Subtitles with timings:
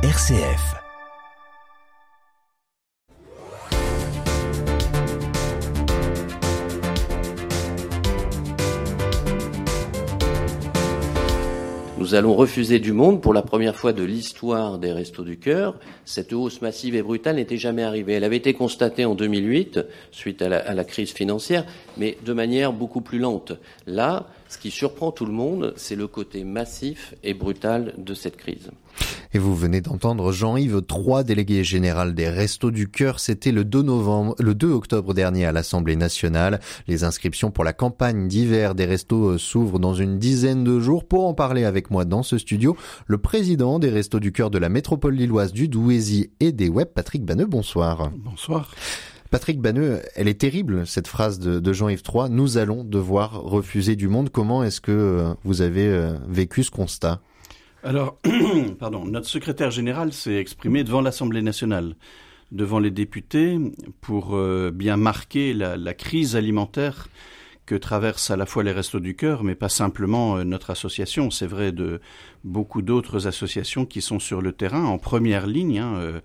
[0.00, 0.76] RCF.
[11.98, 15.74] Nous allons refuser du monde pour la première fois de l'histoire des Restos du Cœur.
[16.04, 18.12] Cette hausse massive et brutale n'était jamais arrivée.
[18.12, 19.80] Elle avait été constatée en 2008,
[20.12, 23.52] suite à la, crise financière, mais de manière beaucoup plus lente.
[23.88, 28.36] Là, ce qui surprend tout le monde, c'est le côté massif et brutal de cette
[28.36, 28.70] crise.
[29.34, 33.20] Et vous venez d'entendre Jean-Yves III, délégué général des Restos du Cœur.
[33.20, 36.60] C'était le 2 novembre, le 2 octobre dernier à l'Assemblée nationale.
[36.86, 41.04] Les inscriptions pour la campagne d'hiver des Restos euh, s'ouvrent dans une dizaine de jours.
[41.04, 44.58] Pour en parler avec moi dans ce studio, le président des Restos du Cœur de
[44.58, 47.46] la métropole lilloise du Douaisis et des Web, Patrick Banneux.
[47.46, 48.10] Bonsoir.
[48.16, 48.74] Bonsoir.
[49.30, 52.30] Patrick Banneux, elle est terrible, cette phrase de, de Jean-Yves III.
[52.30, 54.30] Nous allons devoir refuser du monde.
[54.30, 57.20] Comment est-ce que euh, vous avez euh, vécu ce constat?
[57.84, 58.18] Alors,
[58.78, 61.94] pardon, notre secrétaire général s'est exprimé devant l'Assemblée nationale,
[62.50, 63.56] devant les députés,
[64.00, 67.08] pour euh, bien marquer la, crise alimentaire
[67.66, 71.30] que traversent à la fois les Restos du Cœur, mais pas simplement notre association.
[71.30, 72.00] C'est vrai de
[72.42, 75.78] beaucoup d'autres associations qui sont sur le terrain, en première ligne.
[75.78, 76.20] Hein, euh,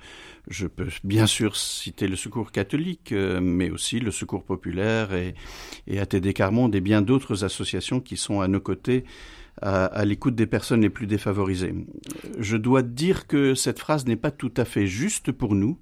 [0.47, 5.35] je peux bien sûr citer le Secours catholique, euh, mais aussi le Secours populaire et,
[5.85, 9.03] et ATD Carmonde et bien d'autres associations qui sont à nos côtés
[9.61, 11.73] à, à l'écoute des personnes les plus défavorisées.
[12.39, 15.77] Je dois dire que cette phrase n'est pas tout à fait juste pour nous.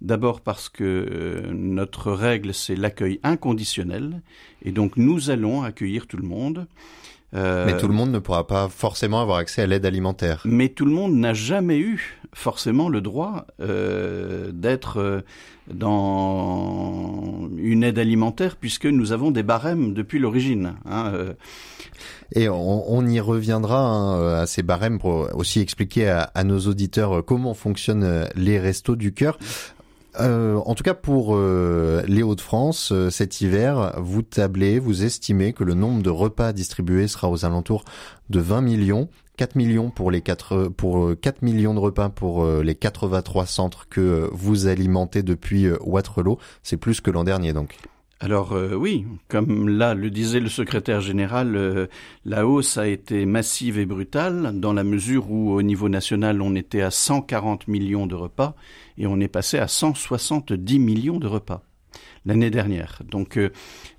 [0.00, 4.22] D'abord parce que euh, notre règle, c'est l'accueil inconditionnel,
[4.64, 6.66] et donc nous allons accueillir tout le monde.
[7.34, 10.42] Euh, mais tout le monde ne pourra pas forcément avoir accès à l'aide alimentaire.
[10.46, 15.22] Mais tout le monde n'a jamais eu forcément le droit euh, d'être
[15.72, 20.74] dans une aide alimentaire puisque nous avons des barèmes depuis l'origine.
[20.86, 21.12] Hein.
[22.32, 27.54] Et on, y reviendra hein, à ces barèmes pour aussi expliquer à, nos auditeurs comment
[27.54, 29.38] fonctionnent les restos du cœur.
[30.18, 35.52] Euh, en tout cas, pour euh, les Hauts-de-France, euh, cet hiver, vous tablez, vous estimez
[35.52, 37.84] que le nombre de repas distribués sera aux alentours
[38.28, 39.08] de 20 millions.
[39.36, 44.28] 4 millions pour les 4 pour 4 millions de repas pour les 83 centres que
[44.32, 47.78] vous alimentez depuis Waterloo, c'est plus que l'an dernier donc.
[48.22, 51.86] Alors euh, oui, comme là le disait le secrétaire général, euh,
[52.26, 56.54] la hausse a été massive et brutale dans la mesure où au niveau national on
[56.54, 58.54] était à 140 millions de repas
[58.98, 61.62] et on est passé à 170 millions de repas
[62.26, 63.00] l'année dernière.
[63.08, 63.50] Donc euh,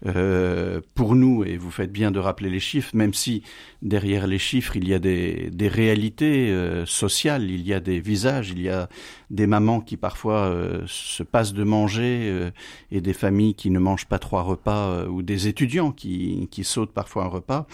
[0.05, 3.43] euh, pour nous, et vous faites bien de rappeler les chiffres, même si
[3.81, 8.49] derrière les chiffres il y a des, réalités euh, sociales, il y a des visages,
[8.51, 8.89] il y a
[9.29, 10.53] des mamans qui parfois
[10.87, 12.51] se passent de manger
[12.91, 16.91] et des familles qui ne mangent pas trois repas ou des étudiants qui, qui sautent
[16.91, 17.67] parfois un repas.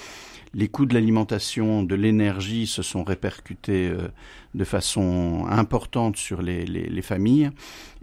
[0.54, 3.92] Les coûts de l'alimentation, de l'énergie se sont répercutés
[4.56, 7.52] de façon importante sur les, les, les familles.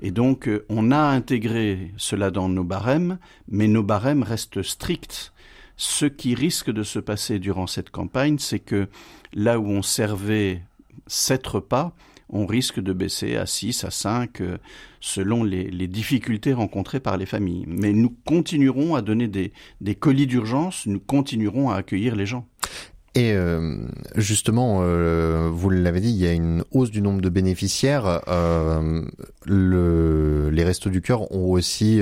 [0.00, 3.18] Et donc, on a intégré cela dans nos barèmes,
[3.48, 5.32] mais nos barèmes restent stricts.
[5.76, 8.88] Ce qui risque de se passer durant cette campagne, c'est que
[9.32, 10.62] là où on servait
[11.06, 11.92] sept repas,
[12.28, 14.58] on risque de baisser à 6, à 5, euh,
[15.00, 17.64] selon les, difficultés rencontrées par les familles.
[17.68, 19.52] Mais nous continuerons à donner des,
[19.94, 22.46] colis d'urgence, nous continuerons à accueillir les gens.
[23.14, 23.86] Et euh,
[24.16, 28.22] justement, euh, vous l'avez dit, il y a une hausse du nombre de bénéficiaires.
[29.46, 32.00] Le, les Restos du Cœur ont aussi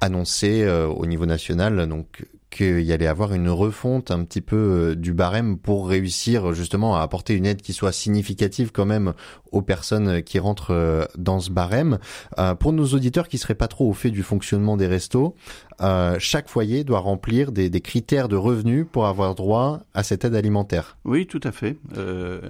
[0.00, 4.94] annoncé au niveau national donc qu'il y allait avoir une refonte un petit peu euh,
[4.94, 9.14] du barème pour réussir justement à apporter une aide qui soit significative quand même
[9.52, 11.98] aux personnes qui rentrent euh, dans ce barème.
[12.38, 15.34] Euh, pour nos auditeurs qui seraient pas trop au fait du fonctionnement des restos,
[15.80, 20.34] euh, chaque foyer doit remplir des, critères de revenus pour avoir droit à cette aide
[20.34, 20.98] alimentaire.
[21.04, 21.76] Oui, tout à fait.
[21.96, 22.40] Euh,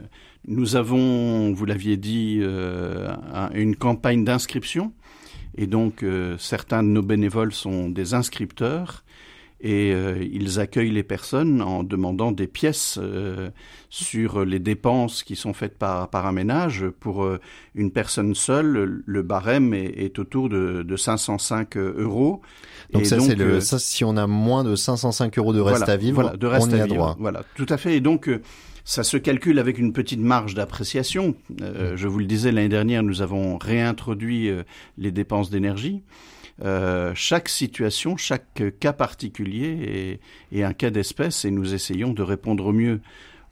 [0.48, 3.14] nous avons, vous l'aviez dit, euh,
[3.54, 4.92] une campagne d'inscription.
[5.56, 6.04] Et donc,
[6.38, 9.04] certains de nos bénévoles sont des inscripteurs
[9.60, 13.50] et euh, ils accueillent les personnes en demandant des pièces euh,
[13.90, 16.86] sur les dépenses qui sont faites par, par un ménage.
[17.00, 17.38] Pour euh,
[17.74, 22.40] une personne seule, le barème est, est autour de, de 505 euros.
[22.92, 25.78] Donc, et ça, donc le, ça, si on a moins de 505 euros de reste
[25.78, 26.96] voilà, à vivre, voilà, de reste on y à a vivre.
[26.96, 27.16] droit.
[27.18, 27.96] Voilà, tout à fait.
[27.96, 28.28] Et donc,
[28.84, 31.34] ça se calcule avec une petite marge d'appréciation.
[31.60, 34.62] Euh, je vous le disais, l'année dernière, nous avons réintroduit euh,
[34.98, 36.02] les dépenses d'énergie.
[36.62, 40.20] Euh, chaque situation, chaque cas particulier
[40.52, 43.00] est, est un cas d'espèce et nous essayons de répondre au mieux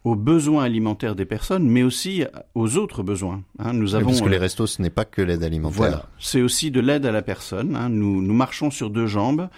[0.05, 2.25] aux besoins alimentaires des personnes, mais aussi
[2.55, 3.43] aux autres besoins.
[3.59, 5.77] Hein, nous avons, parce que les restos, ce n'est pas que l'aide alimentaire.
[5.77, 7.77] Voilà, c'est aussi de l'aide à la personne.
[7.77, 7.89] Hein.
[7.89, 9.49] Nous, nous marchons sur deux jambes.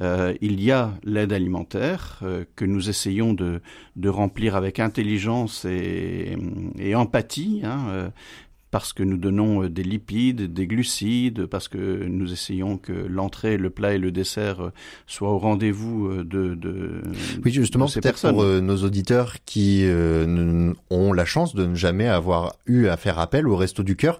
[0.00, 3.60] Euh, il y a l'aide alimentaire euh, que nous essayons de,
[3.96, 6.34] de, remplir avec intelligence et,
[6.78, 7.60] et empathie.
[7.62, 8.08] Hein, euh,
[8.72, 13.70] parce que nous donnons des lipides, des glucides, parce que nous essayons que l'entrée, le
[13.70, 14.72] plat et le dessert
[15.06, 17.02] soient au rendez-vous de, de
[17.44, 19.86] oui justement peut-être pour nos auditeurs qui
[20.90, 24.18] ont la chance de ne jamais avoir eu à faire appel au resto du cœur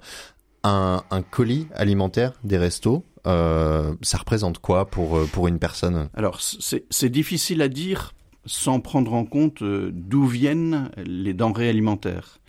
[0.65, 6.09] un, un colis alimentaire des restos, euh, ça représente quoi pour, euh, pour une personne?
[6.15, 8.15] Alors, c'est difficile à dire
[8.45, 12.41] sans prendre en compte euh, d'où viennent les denrées alimentaires.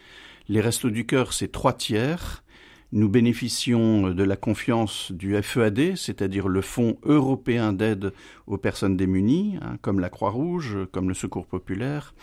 [0.49, 2.43] Les restos du cœur, c'est trois tiers.
[2.91, 8.13] Nous bénéficions de la confiance du FEAD, c'est-à-dire le Fonds européen d'aide
[8.45, 12.13] aux personnes démunies, hein, comme la Croix-Rouge, comme le Secours populaire.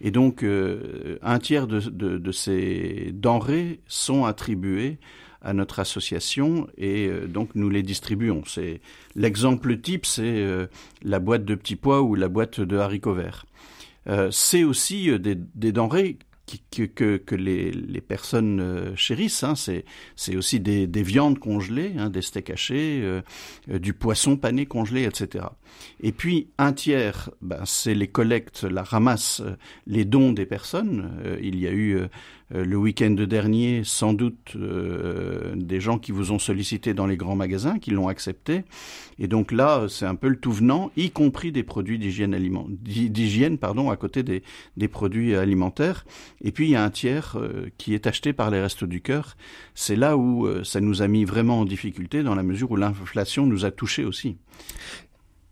[0.00, 4.98] Et donc, un tiers de, ces denrées sont attribuées
[5.42, 8.42] à notre association et euh, donc nous les distribuons.
[8.46, 8.80] C'est
[9.14, 10.66] l'exemple type, c'est euh,
[11.02, 13.44] la boîte de petits pois ou la boîte de haricots verts.
[14.08, 16.18] Euh, c'est aussi des denrées
[16.70, 19.44] que, que, que les, les, personnes euh, chérissent.
[19.44, 19.54] Hein.
[19.54, 23.22] C'est, aussi des, des, viandes congelées, hein, des steaks hachés, euh,
[23.70, 25.46] euh, du poisson pané congelé, etc.
[26.02, 29.42] Et puis un tiers, ben, c'est les collectes, la ramasse,
[29.86, 31.10] les dons des personnes.
[31.40, 32.00] il y a eu
[32.50, 37.78] le week-end dernier, sans doute, des gens qui vous ont sollicité dans les grands magasins,
[37.78, 38.64] qui l'ont accepté.
[39.18, 42.68] Et donc là, c'est un peu le tout venant, y compris des produits d'hygiène, aliment,
[43.90, 44.42] à côté des,
[44.76, 46.04] des produits alimentaires.
[46.42, 49.00] Et puis il y a un tiers euh, qui est acheté par les Restos du
[49.00, 49.36] Cœur.
[49.74, 52.76] C'est là où euh, ça nous a mis vraiment en difficulté dans la mesure où
[52.76, 54.36] l'inflation nous a touchés aussi.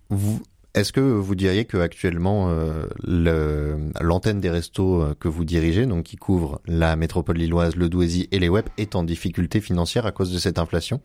[0.08, 0.42] Vous,
[0.75, 2.87] est-ce que vous diriez que actuellement euh,
[4.00, 8.40] l'antenne des restos que vous dirigez, donc qui couvre la métropole lilloise, le Douaisis et
[8.40, 11.00] les web, est en difficulté financière à cause de cette inflation?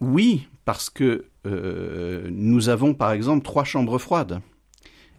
[0.00, 4.40] Oui, parce que nous avons par exemple trois chambres froides.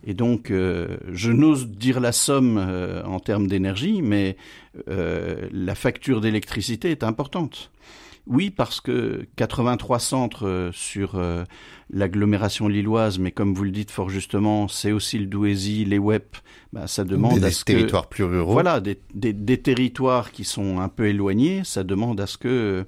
[0.08, 4.38] Et donc, euh, je n'ose dire la somme euh, en termes d'énergie, mais
[4.88, 7.72] euh, la facture d'électricité est importante.
[8.26, 11.22] Oui, parce que 83 centres sur
[11.90, 16.38] l'agglomération lilloise, mais comme vous le dites fort justement, c'est aussi le Douaisis, les WEP,
[16.74, 18.52] bah, ça demande des à ce territoires plus ruraux.
[18.52, 22.86] Voilà, des, des, des, territoires qui sont un peu éloignés, ça demande à ce que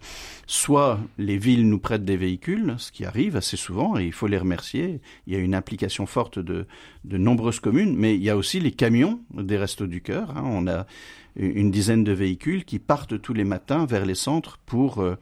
[0.48, 4.28] soit les villes nous prêtent des véhicules, ce qui arrive assez souvent, et il faut
[4.28, 5.00] les remercier.
[5.28, 6.68] Il y a une implication forte de,
[7.06, 10.32] de nombreuses communes, mais il y a aussi les camions des Restos du Cœur.
[10.36, 10.44] Hein.
[10.46, 10.86] On a
[11.40, 15.16] une dizaine de véhicules qui partent tous les matins vers les centres pour euh,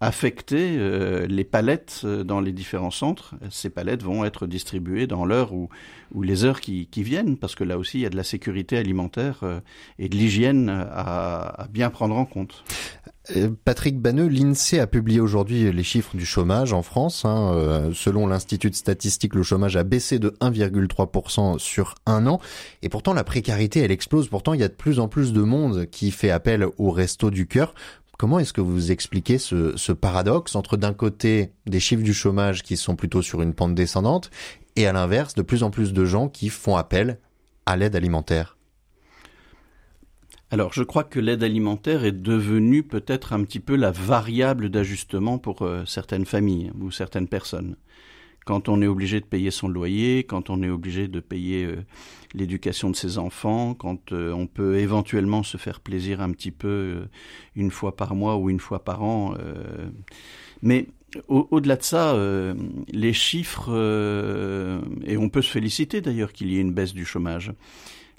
[0.00, 3.17] affecter euh, les palettes euh, dans les différents centres.
[3.50, 5.68] Ces palettes vont être distribuées dans l'heure ou,
[6.22, 9.44] les heures qui, viennent, parce que là aussi il y a de la sécurité alimentaire
[9.98, 12.64] et de l'hygiène à, à, bien prendre en compte.
[13.64, 17.24] Patrick Banneux, l'INSEE a publié aujourd'hui les chiffres du chômage en France.
[17.26, 17.90] Hein.
[17.92, 22.40] selon l'Institut de statistique, le chômage a baissé de 1,3% sur un an.
[22.82, 24.28] Et pourtant, la précarité, elle explose.
[24.28, 27.30] Pourtant, il y a de plus en plus de monde qui fait appel au resto
[27.30, 27.74] du cœur.
[28.18, 32.76] Comment est-ce que vous expliquez ce, paradoxe entre d'un côté des chiffres du chômage qui
[32.76, 34.32] sont plutôt sur une pente descendante
[34.74, 37.20] et à l'inverse de plus en plus de gens qui font appel
[37.64, 38.56] à l'aide alimentaire?
[40.50, 45.38] Alors, je crois que l'aide alimentaire est devenue peut-être un petit peu la variable d'ajustement
[45.38, 47.76] pour euh, certaines familles ou certaines personnes
[48.48, 51.84] quand on est obligé de payer son loyer, quand on est obligé de payer euh,
[52.32, 56.66] l'éducation de ses enfants, quand euh, on peut éventuellement se faire plaisir un petit peu
[56.68, 57.04] euh,
[57.56, 59.34] une fois par mois ou une fois par an.
[60.62, 60.86] mais
[61.28, 62.16] au-delà de ça,
[62.90, 63.70] les chiffres,
[65.06, 67.52] et on peut se féliciter d'ailleurs qu'il y ait une baisse du chômage,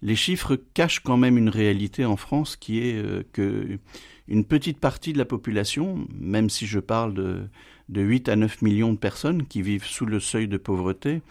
[0.02, 3.80] les chiffres cachent quand même une réalité en France qui est que
[4.28, 7.50] une petite partie de la population, même si je parle de
[7.90, 11.22] de 8 à 9 millions de personnes qui vivent sous le seuil de pauvreté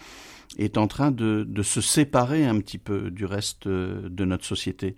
[0.59, 4.45] est en train de, de se séparer un petit peu du reste euh, de notre
[4.45, 4.97] société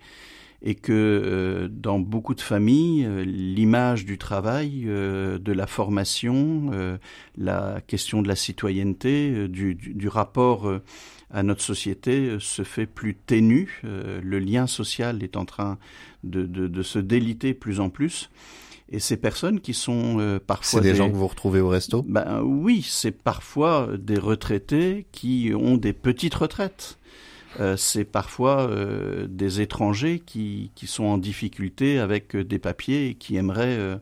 [0.62, 6.98] et que euh, dans beaucoup de familles, euh, l'image du travail, de la formation,
[7.36, 10.70] la question de la citoyenneté, du, du, du rapport
[11.30, 13.80] à notre société se fait plus ténu.
[13.84, 15.78] le lien social est en train
[16.24, 18.30] de, de, de se déliter plus en plus.
[18.92, 20.80] Et ces personnes qui sont euh, parfois...
[20.80, 22.04] C'est des, gens que vous retrouvez au resto?
[22.08, 26.98] Ben oui, c'est parfois des retraités qui ont des petites retraites.
[27.58, 33.14] Euh, c'est parfois euh, des étrangers qui, qui sont en difficulté avec des papiers et
[33.14, 33.96] qui aimeraient euh,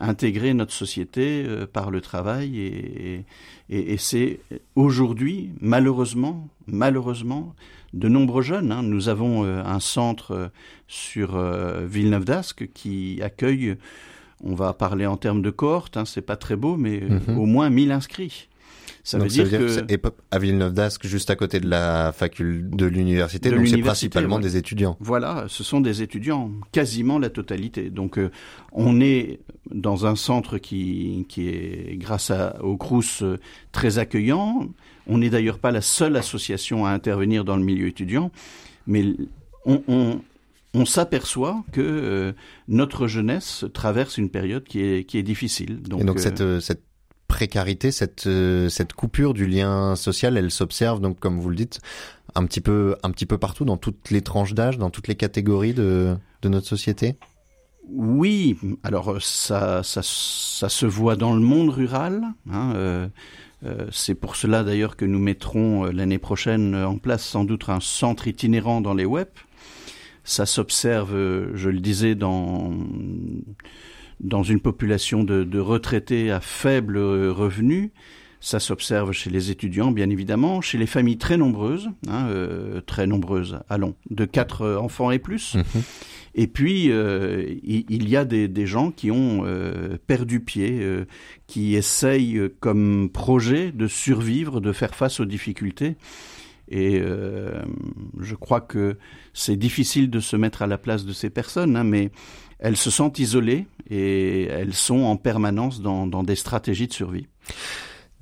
[0.00, 2.58] intégrer notre société euh, par le travail.
[2.58, 3.24] Et,
[3.68, 4.40] et, et c'est
[4.74, 7.54] aujourd'hui, malheureusement, malheureusement,
[7.92, 8.72] de nombreux jeunes.
[8.72, 8.82] Hein.
[8.82, 10.50] Nous avons un centre
[10.88, 11.38] sur
[11.86, 13.76] Villeneuve d'Ascq qui accueille
[14.42, 17.38] on va parler en termes de cohorte, hein, c'est pas très beau, mais euh, mhm.
[17.38, 18.48] au moins 1000 inscrits.
[19.04, 19.86] Ça veut dire, que,
[20.30, 24.58] à Villeneuve d'Ascq, juste à côté de la faculté de l'université, donc c'est principalement des
[24.58, 24.98] étudiants.
[25.00, 27.88] Voilà, ce sont des étudiants, quasiment la totalité.
[27.88, 28.30] Donc euh,
[28.72, 29.40] on est
[29.70, 33.38] dans un centre qui, qui est, grâce à, au Crous, euh,
[33.72, 34.68] très accueillant.
[35.06, 38.30] On n'est d'ailleurs pas la seule association à intervenir dans le milieu étudiant,
[38.86, 39.14] mais
[39.64, 40.20] on, on,
[40.78, 42.32] on s'aperçoit que euh,
[42.68, 45.82] notre jeunesse traverse une période qui est, qui est difficile.
[45.82, 46.82] Donc, Et donc cette, euh, cette
[47.26, 51.80] précarité, cette, euh, cette coupure du lien social, elle s'observe donc comme vous le dites
[52.34, 55.16] un petit peu un petit peu partout dans toutes les tranches d'âge, dans toutes les
[55.16, 57.16] catégories de, de notre société?
[57.90, 62.22] Oui, alors ça, ça, ça se voit dans le monde rural.
[62.50, 63.08] Hein, euh,
[63.90, 68.28] c'est pour cela d'ailleurs que nous mettrons l'année prochaine en place sans doute un centre
[68.28, 69.28] itinérant dans les web
[70.28, 72.74] ça s'observe, euh, je le disais, dans
[74.20, 77.92] dans une population de, retraités à faible revenu.
[78.40, 83.06] Ça s'observe chez les étudiants, bien évidemment, chez les familles très nombreuses, hein, euh, très
[83.06, 85.54] nombreuses, allons, de quatre enfants et plus.
[85.54, 85.82] Mhm.
[86.34, 89.44] Et puis, euh, il, y a des, des gens qui ont
[90.06, 90.84] perdu pied,
[91.46, 95.96] qui essayent comme projet de survivre, de faire face aux difficultés.
[96.70, 97.62] Et euh,
[98.20, 98.98] je crois que
[99.32, 102.10] c'est difficile de se mettre à la place de ces personnes, hein, mais
[102.58, 107.26] elles se sentent isolées et elles sont en permanence dans, dans des stratégies de survie.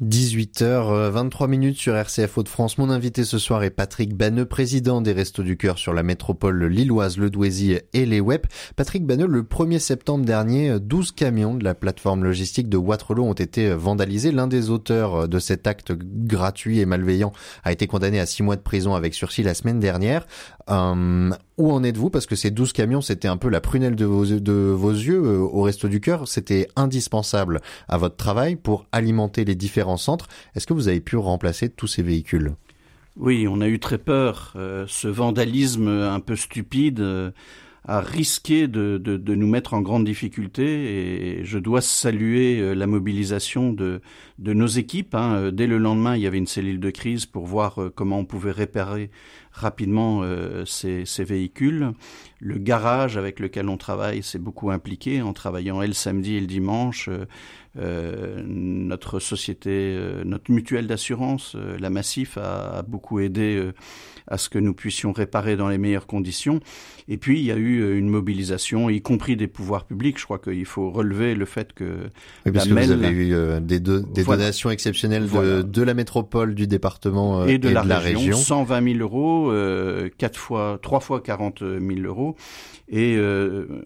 [0.04, 2.76] 18h23 minutes sur RCF Hauts-de-France.
[2.76, 6.66] Mon invité ce soir est Patrick Banneux, président des Restos du Cœur sur la métropole
[6.66, 8.42] lilloise, le Douaisis et les Web.
[8.76, 13.32] Patrick Banneux, le 1er septembre dernier, 12 camions de la plateforme logistique de Waterloo ont
[13.32, 14.32] été vandalisés.
[14.32, 17.32] L'un des auteurs de cet acte gratuit et malveillant
[17.64, 20.26] a été condamné à 6 mois de prison avec sursis la semaine dernière.
[21.58, 22.10] Où en êtes-vous?
[22.10, 25.62] Parce que ces 12 camions, c'était un peu la prunelle de vos, yeux euh, au
[25.62, 26.28] Resto du Cœur.
[26.28, 30.28] C'était indispensable à votre travail pour alimenter les différents centres.
[30.54, 32.54] Est-ce que vous avez pu remplacer tous ces véhicules?
[33.16, 34.52] Oui, on a eu très peur.
[34.56, 37.32] Euh, ce vandalisme un peu stupide
[37.87, 42.75] a risqué de, de, de, nous mettre en grande difficulté et je dois saluer euh,
[42.75, 44.00] la mobilisation de,
[44.38, 45.14] de nos équipes.
[45.14, 45.37] Hein.
[45.37, 48.19] Euh, dès le lendemain, il y avait une cellule de crise pour voir euh, comment
[48.19, 49.11] on pouvait réparer
[49.52, 50.23] rapidement
[50.66, 51.93] ces, ces, véhicules.
[52.40, 56.40] Le garage avec lequel on travaille s'est beaucoup impliqué en travaillant et le samedi et
[56.40, 57.09] le dimanche.
[57.78, 63.73] Euh, notre société, notre mutuelle d'assurance, la Massif, a, a beaucoup aidé
[64.28, 66.61] à ce que nous puissions réparer dans les meilleures conditions.
[67.09, 70.18] Et puis, il y a eu euh, une mobilisation, y compris des pouvoirs publics.
[70.18, 71.85] Je crois qu'il faut relever le fait que
[72.45, 76.54] oui, parce que vous avez eu euh, des, des donations exceptionnelles de, de, la métropole,
[76.54, 79.52] du département euh, et, de, la, région, 120 000 euros,
[80.18, 82.35] quatre fois, trois fois 40 000 euros.
[82.88, 83.18] Et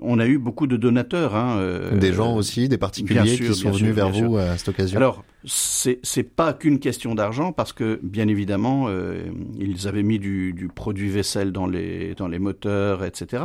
[0.00, 1.34] on a eu beaucoup de donateurs.
[1.34, 4.96] Hein, des gens aussi, des particuliers qui sont venus vers vous à cette occasion.
[4.96, 9.22] Alors, c'est pas qu'une question d'argent parce que bien évidemment euh,
[9.58, 13.44] ils avaient mis du, du, produit vaisselle dans les dans les moteurs etc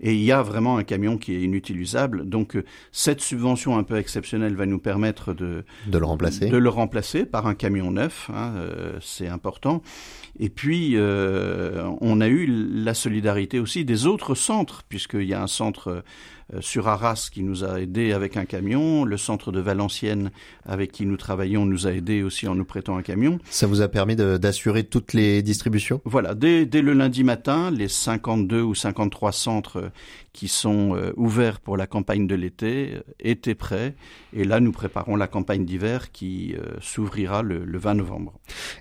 [0.00, 2.28] et il y a vraiment un camion qui est inutilisable.
[2.28, 6.48] Donc euh, cette subvention un peu exceptionnelle va nous permettre de de le remplacer.
[6.48, 9.82] de le remplacer par un camion neuf hein, euh, c'est important.
[10.40, 15.46] Et puis on a eu la solidarité aussi des autres centres puisqu'il y a un
[15.46, 16.02] centre euh,
[16.60, 20.30] sur Arras qui nous a aidé avec un camion, le centre de Valenciennes
[20.64, 23.38] avec qui nous travaillons nous a aidé aussi en nous prêtant un camion.
[23.50, 26.00] Ça vous a permis d'assurer toutes les distributions?
[26.04, 29.90] Voilà, dès, dès, le lundi matin, les 52 ou 53 centres
[30.32, 33.94] qui sont euh, ouverts pour la campagne de l'été étaient prêts
[34.32, 38.34] et là nous préparons la campagne d'hiver qui euh, s'ouvrira le, le, 20 novembre.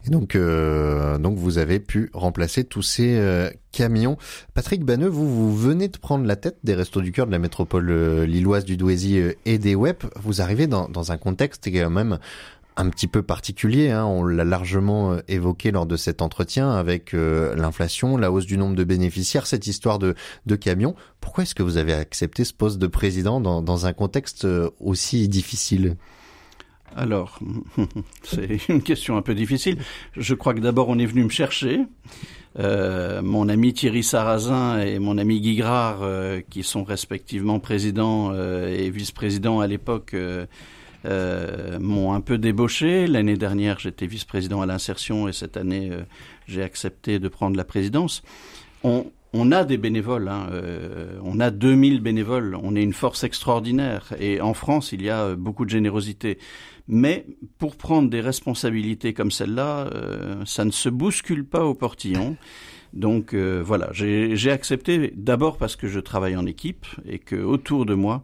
[0.05, 4.17] Et donc, donc vous avez pu remplacer tous ces camions.
[4.53, 7.39] Patrick Banneux, vous, vous venez de prendre la tête des Restos du Cœur de la
[7.39, 9.97] métropole euh, lilloise du Douaisis euh, et des web.
[10.15, 12.19] Vous arrivez dans, dans un contexte quand même
[12.77, 13.89] un petit peu particulier.
[13.89, 14.05] Hein.
[14.05, 18.75] On l'a largement euh, évoqué lors de cet entretien avec l'inflation, la hausse du nombre
[18.75, 20.15] de bénéficiaires, cette histoire de,
[20.45, 20.95] de camions.
[21.19, 24.47] Pourquoi est-ce que vous avez accepté ce poste de président dans, dans un contexte
[24.79, 25.97] aussi difficile?
[26.95, 27.39] Alors,
[28.23, 29.77] c'est une question un peu difficile.
[30.15, 31.81] Je crois que d'abord on est venu me chercher.
[32.59, 38.31] Euh, mon ami Thierry Sarrazin et mon ami Guy Grard, euh, qui sont respectivement président
[38.31, 40.15] euh, et vice-président à l'époque,
[41.79, 43.07] m'ont un peu débauché.
[43.07, 45.91] L'année dernière, j'étais vice-président à l'insertion et cette année,
[46.47, 48.23] j'ai accepté de prendre la présidence.
[48.83, 50.47] On, on a des bénévoles, hein,
[51.23, 55.35] on a 2000 bénévoles, on est une force extraordinaire et en France il y a
[55.35, 56.37] beaucoup de générosité.
[56.87, 57.25] Mais
[57.57, 62.35] pour prendre des responsabilités comme celle-là, euh, ça ne se bouscule pas au portillon.
[62.93, 67.95] Donc voilà, j'ai accepté d'abord parce que je travaille en équipe et que autour de
[67.95, 68.23] moi,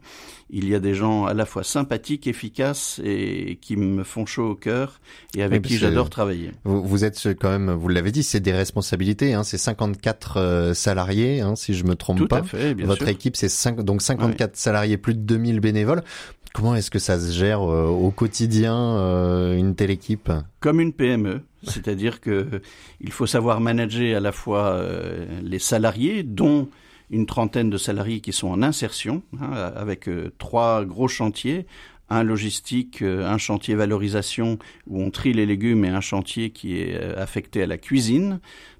[0.51, 4.51] il y a des gens à la fois sympathiques, efficaces et qui me font chaud
[4.51, 4.99] au cœur
[5.35, 6.51] et avec qui j'adore travailler.
[6.63, 9.33] Vous, vous, êtes quand même, vous l'avez dit, c'est des responsabilités.
[9.33, 12.39] Hein, c'est 54 euh, salariés, hein, si je me trompe Tout pas.
[12.39, 13.49] À fait, bien Votre équipe, c'est
[13.83, 16.03] donc 54 salariés, plus de 2000 bénévoles.
[16.53, 20.31] Comment est-ce que ça se gère euh, au quotidien euh, une telle équipe?
[20.59, 22.61] Comme une PME, c'est-à-dire que
[23.01, 24.81] il faut savoir manager à la fois
[25.43, 26.69] les salariés, dont
[27.09, 31.65] une trentaine de salariés qui sont en insertion, hein, avec euh, trois gros chantiers,
[32.09, 36.79] un logistique, euh, un chantier valorisation où on trie les légumes et un chantier qui
[36.79, 38.39] est euh, affecté à la cuisine,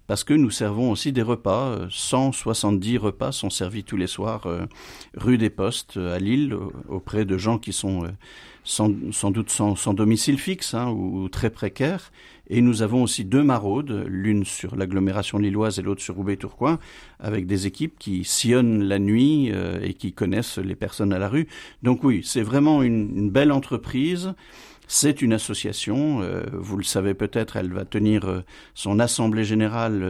[0.09, 1.77] parce que nous servons aussi des repas.
[1.91, 4.47] 170 repas sont servis tous les soirs
[5.15, 8.07] rue des Postes à Lille auprès de gens qui sont
[8.63, 12.11] sans, doute sans, domicile fixe hein, ou très précaires
[12.49, 16.79] et nous avons aussi deux maraudes, l'une sur l'agglomération lilloise et l'autre sur Roubaix-Tourcoing,
[17.19, 21.29] avec des équipes qui sillonnent la nuit euh, et qui connaissent les personnes à la
[21.29, 21.47] rue.
[21.83, 24.33] Donc oui, c'est vraiment une, belle entreprise.
[24.91, 28.43] C'est une association, euh, vous le savez peut-être, elle va tenir euh,
[28.73, 30.03] son assemblée générale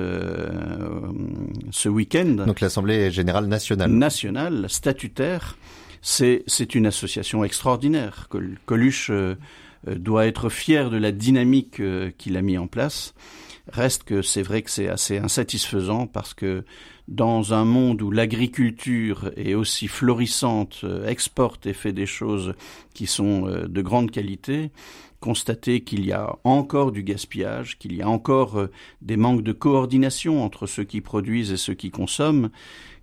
[1.70, 2.46] ce week-end.
[2.48, 3.92] Donc l'assemblée générale nationale.
[3.92, 5.58] Nationale, statutaire.
[6.02, 8.30] C'est une association extraordinaire.
[8.66, 9.12] Coluche
[9.88, 13.14] euh, doit être fier de la dynamique euh, qu'il a mis en place.
[13.72, 16.64] Reste que c'est vrai que c'est assez insatisfaisant parce que
[17.08, 22.54] dans un monde où l'agriculture est aussi florissante, euh, exporte et fait des choses
[22.94, 24.72] qui sont de grande qualité,
[25.20, 28.68] constater qu'il y a encore du gaspillage, qu'il y a encore
[29.02, 32.50] des manques de coordination entre ceux qui produisent et ceux qui consomment,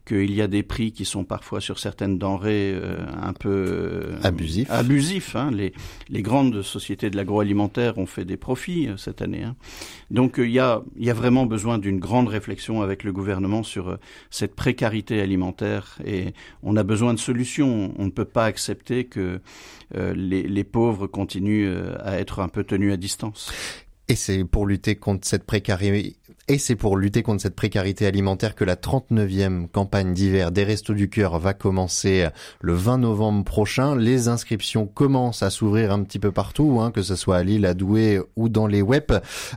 [0.06, 4.18] qu'il y a des prix qui sont parfois sur certaines denrées euh, un peu euh,
[4.22, 4.70] abusifs.
[4.70, 5.34] Abusifs.
[5.34, 5.50] Hein.
[5.52, 5.72] Les,
[6.08, 9.42] les, grandes sociétés de l'agroalimentaire ont fait des profits euh, cette année.
[9.42, 9.56] Hein.
[10.12, 13.98] Donc il y, a, y a vraiment besoin d'une grande réflexion avec le gouvernement sur
[14.30, 16.32] cette précarité alimentaire et
[16.62, 17.92] on a besoin de solutions.
[17.98, 19.40] On ne peut pas accepter que
[19.94, 23.52] les, les pauvres continuent à être un peu tenus à distance.
[24.08, 26.16] Et c'est pour lutter contre cette précarité
[26.48, 30.94] et c'est pour lutter contre cette précarité alimentaire que la 39e campagne d'hiver des Restos
[30.94, 32.28] du Cœur va commencer
[32.60, 33.96] le 20 novembre prochain.
[33.96, 37.66] Les inscriptions commencent à s'ouvrir un petit peu partout, hein, que ce soit à Lille,
[37.66, 39.12] à Douai ou dans les web.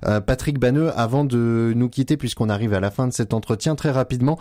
[0.05, 3.75] Euh, Patrick Banneux, avant de nous quitter, puisqu'on arrive à la fin de cet entretien,
[3.75, 4.39] très rapidement,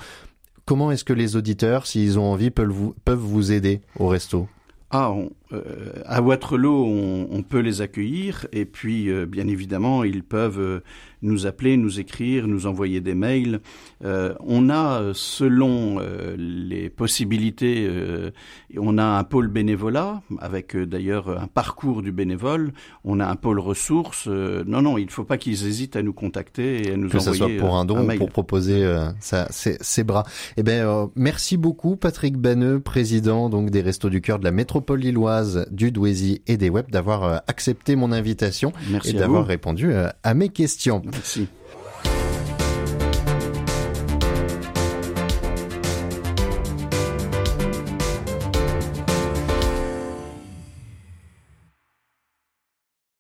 [0.64, 4.48] comment est-ce que les auditeurs, s'ils ont envie, peuvent vous, peuvent vous aider au resto?
[4.90, 5.12] Ah,
[5.52, 6.84] euh, à Waterloo,
[7.30, 10.82] on, peut les accueillir et puis, euh, bien évidemment, ils peuvent
[11.22, 13.60] nous appeler, nous écrire, nous envoyer des mails.
[14.04, 18.30] Euh, on a, selon euh, les possibilités, euh,
[18.76, 22.72] on a un pôle bénévolat, avec d'ailleurs un parcours du bénévole,
[23.04, 24.28] on a un pôle ressources.
[24.28, 27.18] non, non, il ne faut pas qu'ils hésitent à nous contacter et à nous que
[27.18, 28.86] envoyer ce soit pour un don ou pour proposer
[29.20, 30.24] ça, ses, bras.
[30.56, 35.00] Eh ben, merci beaucoup Patrick Banneux, président donc des Restos du Cœur de la métropole
[35.00, 35.37] lilloise,
[35.70, 40.48] du Douaisis et des Web, d'avoir accepté mon invitation merci et d'avoir répondu à mes
[40.48, 41.02] questions.
[41.04, 41.48] Merci.